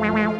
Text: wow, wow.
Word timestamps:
wow, 0.00 0.30
wow. 0.30 0.39